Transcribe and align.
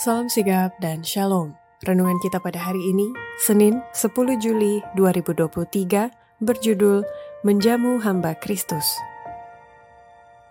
Salam 0.00 0.32
sigap 0.32 0.72
dan 0.80 1.04
shalom. 1.04 1.52
Renungan 1.84 2.16
kita 2.24 2.40
pada 2.40 2.56
hari 2.56 2.80
ini, 2.88 3.12
Senin 3.36 3.84
10 3.92 4.40
Juli 4.40 4.80
2023, 4.96 6.08
berjudul 6.40 7.04
Menjamu 7.44 8.00
Hamba 8.00 8.32
Kristus. 8.40 8.96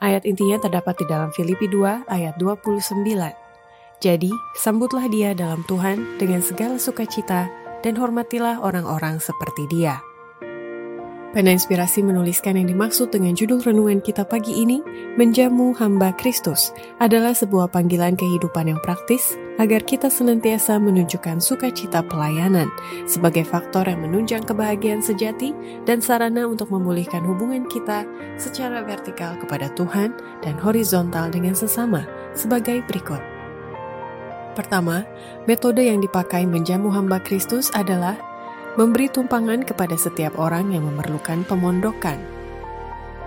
Ayat 0.06 0.30
intinya 0.30 0.62
terdapat 0.62 1.02
di 1.02 1.10
dalam 1.10 1.34
Filipi 1.34 1.66
2 1.66 2.06
ayat 2.14 2.38
29. 2.38 3.02
Jadi, 3.98 4.30
sambutlah 4.54 5.10
dia 5.10 5.34
dalam 5.34 5.66
Tuhan 5.66 6.22
dengan 6.22 6.46
segala 6.46 6.78
sukacita 6.78 7.50
dan 7.82 7.98
hormatilah 7.98 8.62
orang-orang 8.62 9.18
seperti 9.18 9.66
dia. 9.66 9.98
Pena 11.30 11.54
Inspirasi 11.54 12.02
menuliskan 12.02 12.58
yang 12.58 12.74
dimaksud 12.74 13.14
dengan 13.14 13.38
judul 13.38 13.62
renungan 13.62 14.02
kita 14.02 14.26
pagi 14.26 14.66
ini, 14.66 14.82
Menjamu 15.14 15.78
Hamba 15.78 16.10
Kristus, 16.18 16.74
adalah 16.98 17.38
sebuah 17.38 17.70
panggilan 17.70 18.18
kehidupan 18.18 18.66
yang 18.66 18.82
praktis 18.82 19.38
agar 19.62 19.86
kita 19.86 20.10
senantiasa 20.10 20.82
menunjukkan 20.82 21.38
sukacita 21.38 22.02
pelayanan 22.02 22.66
sebagai 23.06 23.46
faktor 23.46 23.86
yang 23.86 24.02
menunjang 24.02 24.42
kebahagiaan 24.42 25.06
sejati 25.06 25.54
dan 25.86 26.02
sarana 26.02 26.50
untuk 26.50 26.74
memulihkan 26.74 27.22
hubungan 27.22 27.70
kita 27.70 28.10
secara 28.42 28.82
vertikal 28.82 29.38
kepada 29.38 29.70
Tuhan 29.78 30.18
dan 30.42 30.58
horizontal 30.58 31.30
dengan 31.30 31.54
sesama 31.54 32.10
sebagai 32.34 32.82
berikut. 32.90 33.22
Pertama, 34.58 35.06
metode 35.46 35.86
yang 35.86 36.02
dipakai 36.02 36.50
menjamu 36.50 36.90
hamba 36.90 37.22
Kristus 37.22 37.70
adalah 37.78 38.29
memberi 38.80 39.12
tumpangan 39.12 39.68
kepada 39.68 40.00
setiap 40.00 40.40
orang 40.40 40.72
yang 40.72 40.88
memerlukan 40.88 41.44
pemondokan. 41.44 42.16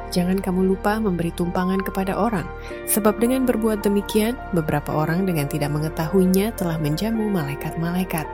Jangan 0.09 0.41
kamu 0.41 0.73
lupa 0.73 0.97
memberi 0.97 1.29
tumpangan 1.29 1.77
kepada 1.85 2.17
orang, 2.17 2.49
sebab 2.89 3.21
dengan 3.21 3.45
berbuat 3.45 3.85
demikian, 3.85 4.33
beberapa 4.57 4.97
orang 4.97 5.29
dengan 5.29 5.53
tidak 5.53 5.69
mengetahuinya 5.69 6.57
telah 6.57 6.81
menjamu 6.81 7.29
malaikat-malaikat. 7.29 8.25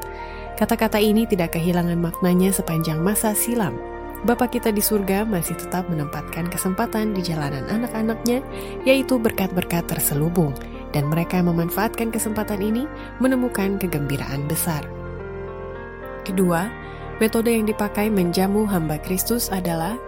Kata-kata 0.54 1.02
ini 1.02 1.26
tidak 1.26 1.58
kehilangan 1.58 1.98
maknanya 1.98 2.54
sepanjang 2.54 3.02
masa 3.02 3.34
silam. 3.34 3.74
Bapa 4.22 4.46
kita 4.46 4.70
di 4.70 4.82
surga 4.82 5.26
masih 5.26 5.58
tetap 5.58 5.90
menempatkan 5.90 6.46
kesempatan 6.46 7.18
di 7.18 7.22
jalanan 7.26 7.66
anak-anaknya, 7.66 8.46
yaitu 8.86 9.18
berkat-berkat 9.18 9.90
terselubung, 9.90 10.54
dan 10.94 11.10
mereka 11.10 11.42
memanfaatkan 11.42 12.14
kesempatan 12.14 12.62
ini 12.62 12.86
menemukan 13.18 13.74
kegembiraan 13.78 14.46
besar. 14.46 14.86
Kedua, 16.26 16.66
Metode 17.18 17.50
yang 17.50 17.66
dipakai 17.66 18.14
menjamu 18.14 18.62
hamba 18.70 18.94
Kristus 19.02 19.50
adalah 19.50 19.98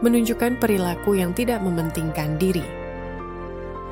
menunjukkan 0.00 0.56
perilaku 0.56 1.20
yang 1.20 1.36
tidak 1.36 1.60
mementingkan 1.60 2.40
diri. 2.40 2.64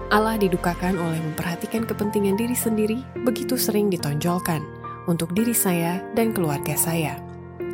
Allah 0.09 0.41
didukakan 0.41 0.97
oleh 0.97 1.21
memperhatikan 1.21 1.85
kepentingan 1.85 2.41
diri 2.41 2.57
sendiri 2.57 3.05
begitu 3.21 3.61
sering 3.61 3.93
ditonjolkan 3.93 4.65
untuk 5.05 5.37
diri 5.37 5.53
saya 5.53 6.01
dan 6.17 6.33
keluarga 6.33 6.73
saya. 6.73 7.21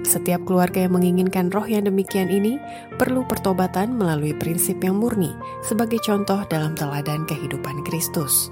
Setiap 0.03 0.43
keluarga 0.43 0.83
yang 0.83 0.99
menginginkan 0.99 1.55
roh 1.55 1.71
yang 1.71 1.87
demikian 1.87 2.27
ini 2.27 2.59
perlu 2.99 3.23
pertobatan 3.23 3.95
melalui 3.95 4.35
prinsip 4.35 4.83
yang 4.83 4.99
murni 4.99 5.31
sebagai 5.63 6.03
contoh 6.03 6.43
dalam 6.51 6.75
teladan 6.75 7.31
kehidupan 7.31 7.87
Kristus. 7.87 8.51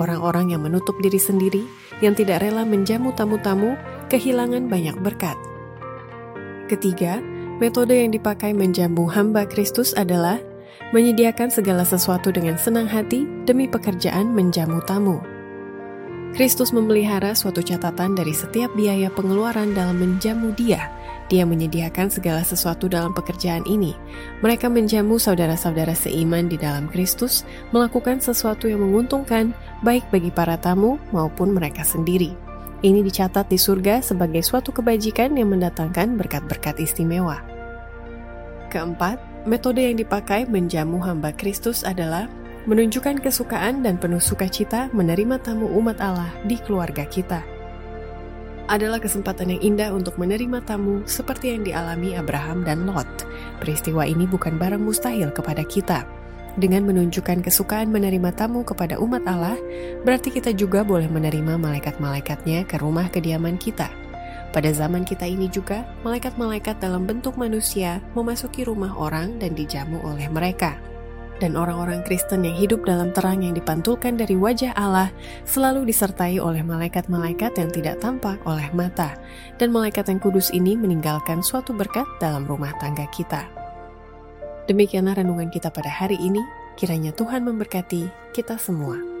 Orang-orang 0.00 0.48
yang 0.48 0.64
menutup 0.64 0.96
diri 1.04 1.20
sendiri, 1.20 1.68
yang 2.00 2.16
tidak 2.16 2.40
rela 2.40 2.64
menjamu 2.64 3.12
tamu-tamu, 3.12 3.76
kehilangan 4.08 4.64
banyak 4.72 4.96
berkat 5.04 5.36
Ketiga, 6.74 7.22
metode 7.62 7.94
yang 7.94 8.10
dipakai 8.10 8.50
menjamu 8.50 9.06
hamba 9.06 9.46
Kristus 9.46 9.94
adalah 9.94 10.42
menyediakan 10.90 11.46
segala 11.46 11.86
sesuatu 11.86 12.34
dengan 12.34 12.58
senang 12.58 12.90
hati 12.90 13.30
demi 13.46 13.70
pekerjaan 13.70 14.34
menjamu 14.34 14.82
tamu. 14.82 15.22
Kristus 16.34 16.74
memelihara 16.74 17.30
suatu 17.38 17.62
catatan 17.62 18.18
dari 18.18 18.34
setiap 18.34 18.74
biaya 18.74 19.06
pengeluaran 19.06 19.70
dalam 19.70 20.02
menjamu 20.02 20.50
dia. 20.58 20.90
Dia 21.30 21.46
menyediakan 21.46 22.10
segala 22.10 22.42
sesuatu 22.42 22.90
dalam 22.90 23.14
pekerjaan 23.14 23.62
ini. 23.70 23.94
Mereka 24.42 24.66
menjamu 24.66 25.22
saudara-saudara 25.22 25.94
seiman 25.94 26.50
di 26.50 26.58
dalam 26.58 26.90
Kristus, 26.90 27.46
melakukan 27.70 28.18
sesuatu 28.18 28.66
yang 28.66 28.82
menguntungkan, 28.82 29.54
baik 29.86 30.10
bagi 30.10 30.34
para 30.34 30.58
tamu 30.58 30.98
maupun 31.14 31.54
mereka 31.54 31.86
sendiri. 31.86 32.34
Ini 32.84 33.00
dicatat 33.00 33.48
di 33.48 33.56
surga 33.56 34.04
sebagai 34.04 34.44
suatu 34.44 34.68
kebajikan 34.68 35.32
yang 35.40 35.56
mendatangkan 35.56 36.20
berkat-berkat 36.20 36.84
istimewa. 36.84 37.40
Keempat, 38.68 39.16
metode 39.48 39.80
yang 39.80 39.96
dipakai 39.96 40.44
menjamu 40.44 41.00
hamba 41.00 41.32
Kristus 41.32 41.80
adalah 41.80 42.28
menunjukkan 42.68 43.24
kesukaan 43.24 43.80
dan 43.80 43.96
penuh 43.96 44.20
sukacita 44.20 44.92
menerima 44.92 45.40
tamu 45.40 45.64
umat 45.80 45.96
Allah 45.96 46.28
di 46.44 46.60
keluarga 46.60 47.08
kita. 47.08 47.40
Adalah 48.68 49.00
kesempatan 49.00 49.56
yang 49.56 49.60
indah 49.64 49.88
untuk 49.88 50.20
menerima 50.20 50.60
tamu 50.68 51.08
seperti 51.08 51.56
yang 51.56 51.64
dialami 51.64 52.20
Abraham 52.20 52.68
dan 52.68 52.84
Lot. 52.84 53.08
Peristiwa 53.64 54.04
ini 54.04 54.28
bukan 54.28 54.60
barang 54.60 54.84
mustahil 54.84 55.32
kepada 55.32 55.64
kita 55.64 56.04
dengan 56.54 56.86
menunjukkan 56.86 57.42
kesukaan 57.42 57.90
menerima 57.90 58.30
tamu 58.34 58.62
kepada 58.62 58.98
umat 59.02 59.26
Allah, 59.26 59.58
berarti 60.06 60.30
kita 60.30 60.54
juga 60.54 60.86
boleh 60.86 61.10
menerima 61.10 61.58
malaikat-malaikatnya 61.58 62.62
ke 62.66 62.78
rumah 62.78 63.10
kediaman 63.10 63.58
kita. 63.58 63.90
Pada 64.54 64.70
zaman 64.70 65.02
kita 65.02 65.26
ini 65.26 65.50
juga, 65.50 65.82
malaikat-malaikat 66.06 66.78
dalam 66.78 67.10
bentuk 67.10 67.34
manusia 67.34 67.98
memasuki 68.14 68.62
rumah 68.62 68.94
orang 68.94 69.42
dan 69.42 69.50
dijamu 69.50 69.98
oleh 70.06 70.30
mereka. 70.30 70.78
Dan 71.42 71.58
orang-orang 71.58 72.06
Kristen 72.06 72.46
yang 72.46 72.54
hidup 72.54 72.86
dalam 72.86 73.10
terang 73.10 73.42
yang 73.42 73.58
dipantulkan 73.58 74.14
dari 74.14 74.38
wajah 74.38 74.70
Allah 74.78 75.10
selalu 75.42 75.90
disertai 75.90 76.38
oleh 76.38 76.62
malaikat-malaikat 76.62 77.58
yang 77.58 77.70
tidak 77.74 77.98
tampak 77.98 78.38
oleh 78.46 78.70
mata. 78.70 79.18
Dan 79.58 79.74
malaikat 79.74 80.06
yang 80.06 80.22
kudus 80.22 80.54
ini 80.54 80.78
meninggalkan 80.78 81.42
suatu 81.42 81.74
berkat 81.74 82.06
dalam 82.22 82.46
rumah 82.46 82.70
tangga 82.78 83.10
kita. 83.10 83.63
Demikianlah 84.64 85.20
renungan 85.20 85.52
kita 85.52 85.68
pada 85.68 85.92
hari 85.92 86.16
ini. 86.16 86.40
Kiranya 86.74 87.12
Tuhan 87.12 87.44
memberkati 87.44 88.32
kita 88.32 88.56
semua. 88.56 89.13